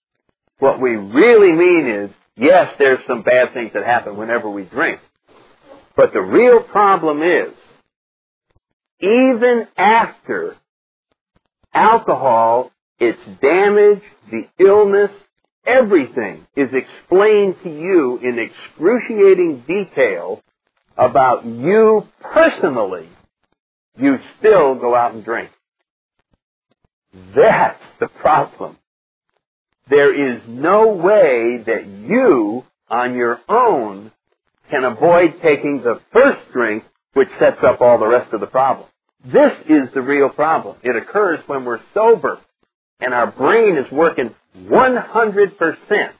[0.59, 4.99] what we really mean is, yes, there's some bad things that happen whenever we drink.
[5.95, 7.53] But the real problem is,
[9.01, 10.55] even after
[11.73, 15.11] alcohol, its damage, the illness,
[15.65, 20.41] everything is explained to you in excruciating detail
[20.97, 23.09] about you personally,
[23.97, 25.49] you still go out and drink.
[27.35, 28.77] That's the problem.
[29.89, 34.11] There is no way that you, on your own,
[34.69, 38.87] can avoid taking the first drink, which sets up all the rest of the problem.
[39.25, 40.77] This is the real problem.
[40.83, 42.39] It occurs when we're sober
[42.99, 46.11] and our brain is working 100%.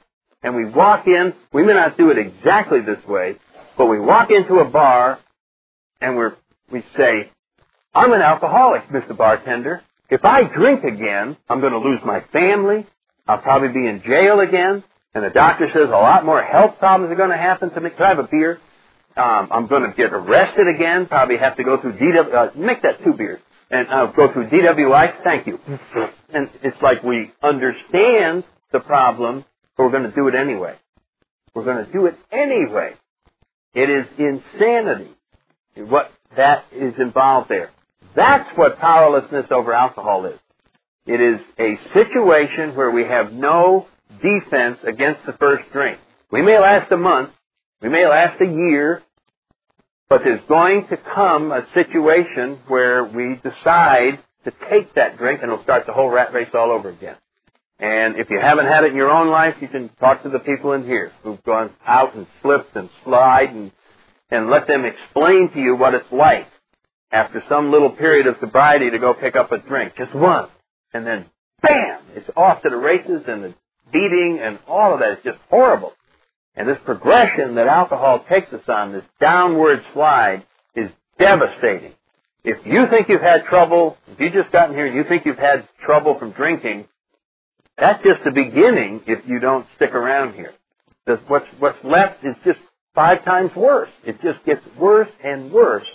[0.42, 3.36] And we walk in, we may not do it exactly this way,
[3.78, 5.18] but we walk into a bar
[6.00, 6.34] and we're,
[6.70, 7.30] we say,
[7.94, 9.16] I'm an alcoholic, Mr.
[9.16, 9.82] Bartender.
[10.10, 12.86] If I drink again, I'm going to lose my family.
[13.26, 14.84] I'll probably be in jail again.
[15.14, 17.90] And the doctor says a lot more health problems are going to happen to me.
[17.90, 18.58] Can I have a beer?
[19.16, 21.06] Um, I'm going to get arrested again.
[21.06, 22.34] Probably have to go through DW.
[22.34, 23.40] Uh, make that two beers
[23.74, 25.22] and uh, go through DWI.
[25.24, 25.58] Thank you.
[26.32, 29.44] And it's like we understand the problem,
[29.76, 30.74] but we're going to do it anyway.
[31.54, 32.94] We're going to do it anyway.
[33.72, 35.12] It is insanity.
[35.76, 37.70] What that is involved there.
[38.16, 40.40] That's what powerlessness over alcohol is.
[41.06, 43.86] It is a situation where we have no
[44.20, 45.98] defense against the first drink.
[46.32, 47.30] We may last a month,
[47.80, 49.02] we may last a year,
[50.08, 55.50] but there's going to come a situation where we decide to take that drink and
[55.50, 57.16] it'll start the whole rat race all over again.
[57.78, 60.38] And if you haven't had it in your own life, you can talk to the
[60.38, 63.72] people in here who've gone out and slipped and slide and,
[64.30, 66.46] and let them explain to you what it's like
[67.10, 69.94] after some little period of sobriety to go pick up a drink.
[69.96, 70.48] Just one.
[70.92, 71.26] And then,
[71.62, 72.00] bam!
[72.14, 73.54] It's off to the races and the
[73.92, 75.92] beating and all of that is just horrible.
[76.56, 81.92] And this progression that alcohol takes us on, this downward slide, is devastating.
[82.44, 85.38] If you think you've had trouble, if you just gotten here and you think you've
[85.38, 86.86] had trouble from drinking,
[87.78, 90.52] that's just the beginning if you don't stick around here.
[91.26, 92.58] What's, what's left is just
[92.94, 93.90] five times worse.
[94.04, 95.86] It just gets worse and worse.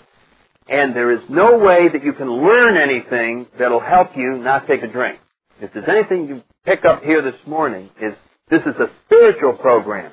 [0.67, 4.83] And there is no way that you can learn anything that'll help you not take
[4.83, 5.19] a drink.
[5.61, 8.13] If there's anything you pick up here this morning, is
[8.49, 10.11] this is a spiritual program.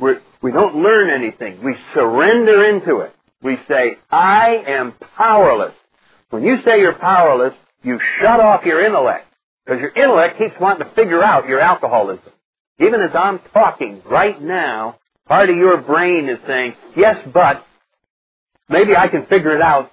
[0.00, 1.62] We're, we don't learn anything.
[1.62, 3.14] We surrender into it.
[3.42, 5.74] We say, I am powerless.
[6.30, 9.26] When you say you're powerless, you shut off your intellect.
[9.64, 12.32] Because your intellect keeps wanting to figure out your alcoholism.
[12.78, 17.64] Even as I'm talking right now, part of your brain is saying, yes, but
[18.68, 19.90] maybe I can figure it out.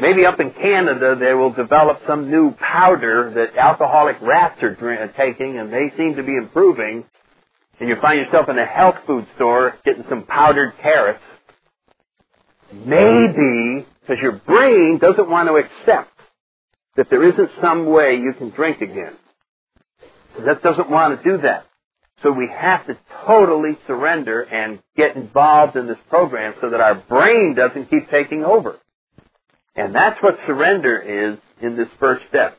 [0.00, 5.58] Maybe up in Canada they will develop some new powder that alcoholic rats are taking
[5.58, 7.04] and they seem to be improving.
[7.80, 11.22] And you find yourself in a health food store getting some powdered carrots.
[12.72, 16.10] Maybe because your brain doesn't want to accept
[16.96, 19.14] that there isn't some way you can drink again.
[20.36, 21.66] So That doesn't want to do that.
[22.22, 26.94] So we have to totally surrender and get involved in this program so that our
[26.94, 28.78] brain doesn't keep taking over.
[29.76, 32.58] And that's what surrender is in this first step.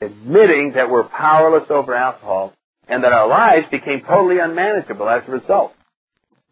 [0.00, 2.54] Admitting that we're powerless over alcohol
[2.90, 5.72] and that our lives became totally unmanageable as a result.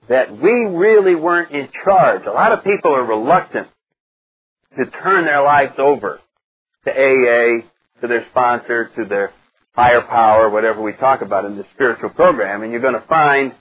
[0.08, 2.22] That we really weren't in charge.
[2.26, 3.68] A lot of people are reluctant
[4.78, 6.20] to turn their lives over
[6.84, 7.62] to AA,
[8.00, 9.32] to their sponsor, to their
[9.74, 13.52] higher power, whatever we talk about in the spiritual program, and you're going to find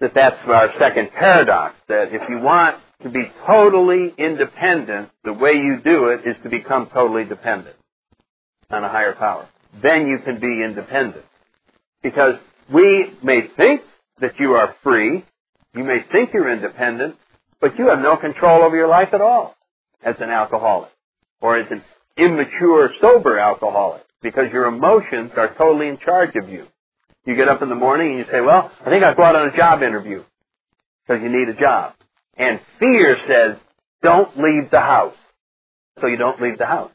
[0.00, 5.52] that that's our second paradox, that if you want to be totally independent, the way
[5.52, 7.76] you do it is to become totally dependent
[8.70, 9.48] on a higher power.
[9.82, 11.24] Then you can be independent.
[12.02, 12.36] Because
[12.72, 13.82] we may think
[14.20, 15.24] that you are free,
[15.74, 17.16] you may think you're independent,
[17.60, 19.54] but you have no control over your life at all
[20.04, 20.90] as an alcoholic
[21.40, 21.82] or as an
[22.16, 26.66] immature, sober alcoholic because your emotions are totally in charge of you.
[27.24, 29.36] You get up in the morning and you say, well, I think I'll go out
[29.36, 30.24] on a job interview
[31.06, 31.94] because you need a job.
[32.36, 33.56] And fear says,
[34.02, 35.14] don't leave the house.
[36.00, 36.90] So you don't leave the house.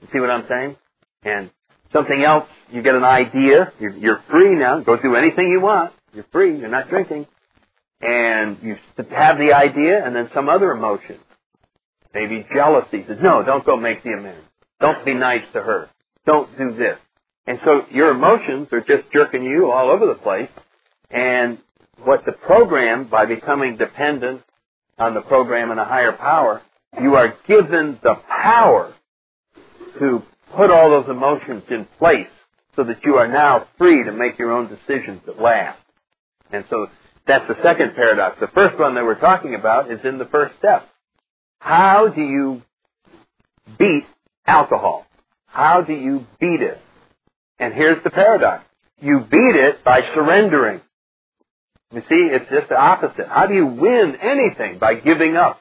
[0.00, 0.76] You see what I'm saying?
[1.22, 1.50] And
[1.92, 5.92] something else, you get an idea, you're, you're free now, go do anything you want.
[6.14, 7.26] You're free, you're not drinking.
[8.00, 8.76] And you
[9.10, 11.18] have the idea and then some other emotion
[12.14, 14.44] Maybe jealousy says, no, don't go make the amends.
[14.80, 15.88] Don't be nice to her.
[16.26, 16.98] Don't do this.
[17.46, 20.50] And so your emotions are just jerking you all over the place.
[21.10, 21.58] And
[22.04, 24.42] what the program, by becoming dependent
[24.98, 26.62] on the program and a higher power,
[27.00, 28.94] you are given the power
[29.98, 30.22] to
[30.56, 32.28] put all those emotions in place
[32.76, 35.78] so that you are now free to make your own decisions at last.
[36.50, 36.88] And so
[37.26, 38.38] that's the second paradox.
[38.40, 40.88] The first one that we're talking about is in the first step.
[41.58, 42.62] How do you
[43.78, 44.04] beat
[44.46, 45.06] alcohol?
[45.46, 46.80] How do you beat it?
[47.58, 48.64] And here's the paradox.
[49.00, 50.80] You beat it by surrendering.
[51.92, 53.28] You see, it's just the opposite.
[53.28, 54.78] How do you win anything?
[54.78, 55.60] By giving up.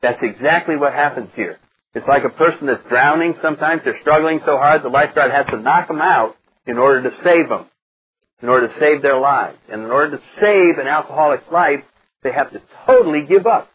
[0.00, 1.58] That's exactly what happens here.
[1.94, 3.82] It's like a person that's drowning sometimes.
[3.84, 6.36] They're struggling so hard, the lifeguard has to knock them out
[6.66, 7.66] in order to save them,
[8.42, 9.58] in order to save their lives.
[9.70, 11.84] And in order to save an alcoholic's life,
[12.22, 13.68] they have to totally give up.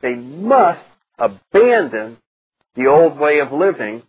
[0.00, 0.84] They must
[1.18, 2.18] abandon
[2.76, 4.02] the old way of living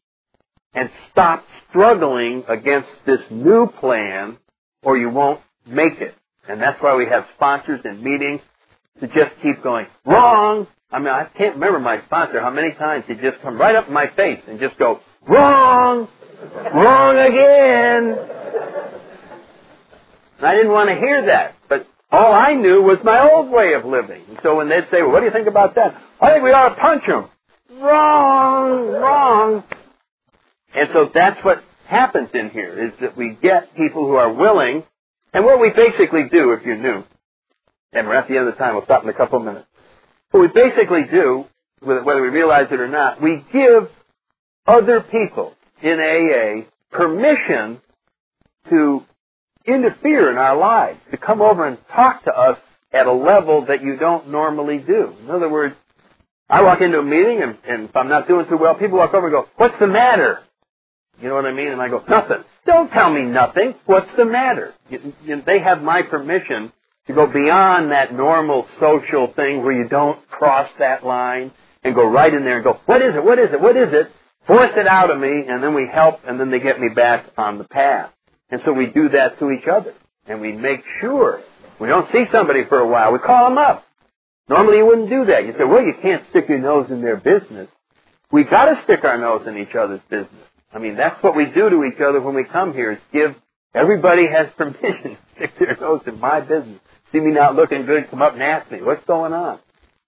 [0.73, 4.37] and stop struggling against this new plan
[4.83, 6.13] or you won't make it.
[6.47, 8.41] And that's why we have sponsors and meetings
[8.99, 10.67] to just keep going, wrong!
[10.89, 13.87] I mean, I can't remember my sponsor, how many times he'd just come right up
[13.87, 16.07] in my face and just go, wrong!
[16.73, 18.17] Wrong again!
[20.37, 23.73] And I didn't want to hear that, but all I knew was my old way
[23.73, 24.21] of living.
[24.29, 26.01] And so when they'd say, well, what do you think about that?
[26.21, 27.25] I think we ought to punch him.
[27.81, 28.87] Wrong!
[28.87, 29.63] Wrong!
[30.73, 34.83] And so that's what happens in here, is that we get people who are willing,
[35.33, 37.03] and what we basically do, if you're new,
[37.91, 39.66] and we're at the end of the time, we'll stop in a couple of minutes.
[40.31, 41.45] What we basically do,
[41.81, 43.89] whether we realize it or not, we give
[44.65, 47.81] other people in AA permission
[48.69, 49.03] to
[49.65, 52.57] interfere in our lives, to come over and talk to us
[52.91, 55.13] at a level that you don't normally do.
[55.21, 55.75] In other words,
[56.49, 59.13] I walk into a meeting and, and if I'm not doing too well, people walk
[59.13, 60.39] over and go, what's the matter?
[61.21, 61.71] You know what I mean?
[61.71, 62.43] And I go, nothing.
[62.65, 63.73] Don't tell me nothing.
[63.85, 64.73] What's the matter?
[64.89, 66.71] You, you, they have my permission
[67.07, 71.51] to go beyond that normal social thing where you don't cross that line
[71.83, 73.23] and go right in there and go, what is it?
[73.23, 73.61] What is it?
[73.61, 74.11] What is it?
[74.45, 77.25] Force it out of me and then we help and then they get me back
[77.37, 78.11] on the path.
[78.49, 79.93] And so we do that to each other.
[80.25, 81.41] And we make sure
[81.79, 83.13] we don't see somebody for a while.
[83.13, 83.85] We call them up.
[84.49, 85.45] Normally you wouldn't do that.
[85.45, 87.69] You say, well, you can't stick your nose in their business.
[88.31, 90.43] We gotta stick our nose in each other's business.
[90.73, 93.35] I mean, that's what we do to each other when we come here is give,
[93.73, 96.79] everybody has permission to stick their nose in my business.
[97.11, 99.59] See me not looking good, come up and ask me, what's going on?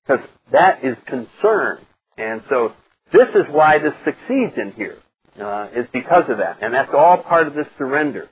[0.05, 1.79] Because that is concern.
[2.17, 2.73] And so
[3.13, 4.97] this is why this succeeds in here.
[5.39, 6.57] Uh, is because of that.
[6.61, 8.27] And that's all part of this surrender.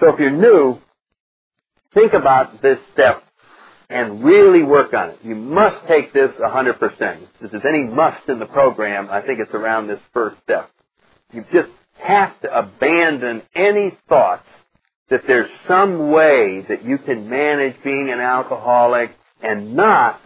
[0.00, 0.78] So if you're new,
[1.92, 3.22] think about this step
[3.90, 5.18] and really work on it.
[5.22, 7.26] You must take this 100%.
[7.42, 10.70] If there's any must in the program, I think it's around this first step.
[11.32, 11.68] You just
[11.98, 14.46] have to abandon any thoughts
[15.14, 20.20] that there's some way that you can manage being an alcoholic and not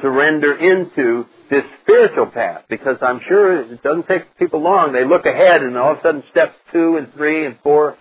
[0.00, 4.94] surrender into this spiritual path because I'm sure it doesn't take people long.
[4.94, 7.98] They look ahead and all of a sudden steps two and three and four,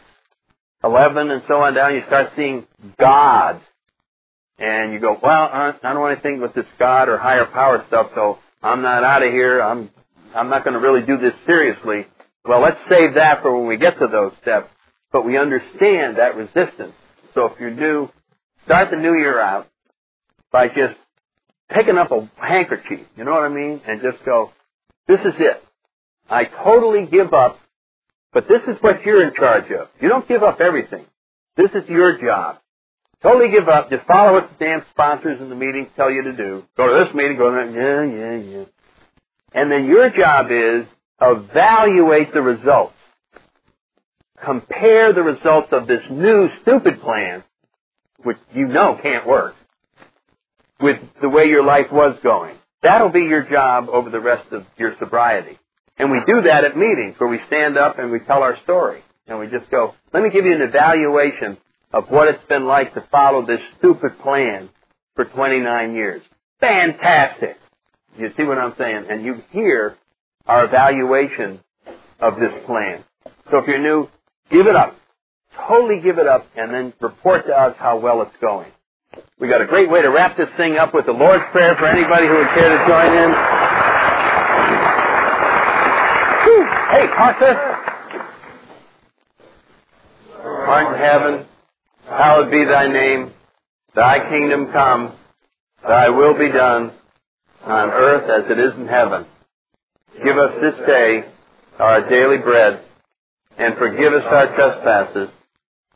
[0.82, 2.66] eleven and so on down, you start seeing
[2.98, 3.60] God.
[4.58, 8.12] And you go, well, I don't want anything with this God or higher power stuff,
[8.16, 9.62] so I'm not out of here.
[9.62, 9.90] I'm,
[10.34, 12.08] I'm not going to really do this seriously.
[12.46, 14.70] Well, let's save that for when we get to those steps.
[15.14, 16.94] But we understand that resistance.
[17.34, 18.10] So if you're new,
[18.66, 19.70] start the new year out
[20.52, 20.96] by just
[21.70, 23.82] picking up a handkerchief, you know what I mean?
[23.88, 24.52] And just go,
[25.08, 25.64] this is it.
[26.30, 27.60] I totally give up,
[28.34, 29.88] but this is what you're in charge of.
[30.02, 31.06] You don't give up everything.
[31.56, 32.58] This is your job.
[33.22, 33.90] Totally give up.
[33.90, 36.64] Just follow what the damn sponsors in the meetings tell you to do.
[36.76, 37.74] Go to this meeting, go to that.
[37.74, 38.66] Yeah, yeah, yeah.
[39.54, 40.86] And then your job is
[41.22, 42.93] evaluate the results.
[44.44, 47.44] Compare the results of this new stupid plan,
[48.24, 49.56] which you know can't work,
[50.80, 52.56] with the way your life was going.
[52.82, 55.58] That'll be your job over the rest of your sobriety.
[55.98, 59.04] And we do that at meetings where we stand up and we tell our story.
[59.28, 61.58] And we just go, let me give you an evaluation
[61.94, 64.70] of what it's been like to follow this stupid plan
[65.16, 66.22] for 29 years.
[66.60, 67.58] Fantastic!
[68.18, 69.06] You see what I'm saying?
[69.10, 69.96] And you hear
[70.46, 71.60] our evaluation
[72.20, 73.04] of this plan.
[73.52, 74.10] So if you're new,
[74.52, 74.96] give it up.
[75.68, 78.72] Totally give it up and then report to us how well it's going.
[79.40, 81.86] We got a great way to wrap this thing up with the Lord's Prayer for
[81.86, 83.64] anybody who would care to join in.
[86.94, 87.54] Hey, Arthur.
[90.44, 91.46] Art in heaven,
[92.08, 93.34] hallowed be thy name.
[93.96, 95.14] Thy kingdom come.
[95.82, 96.92] Thy will be done
[97.64, 99.26] on earth as it is in heaven.
[100.24, 101.24] Give us this day
[101.80, 102.82] our daily bread,
[103.58, 105.30] and forgive us our trespasses,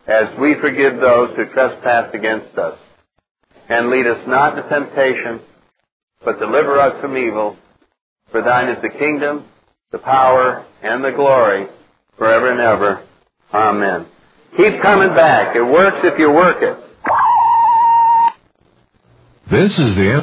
[0.07, 2.77] as we forgive those who trespass against us.
[3.69, 5.41] And lead us not into temptation,
[6.23, 7.57] but deliver us from evil.
[8.31, 9.45] For thine is the kingdom,
[9.91, 11.67] the power, and the glory,
[12.17, 13.03] forever and ever.
[13.53, 14.07] Amen.
[14.55, 15.55] Keep coming back.
[15.55, 16.83] It works if you work it.
[19.49, 20.17] This is the